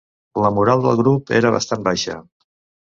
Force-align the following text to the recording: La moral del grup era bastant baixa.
La 0.45 0.51
moral 0.55 0.81
del 0.87 0.97
grup 1.03 1.31
era 1.43 1.55
bastant 1.59 1.87
baixa. 1.91 2.21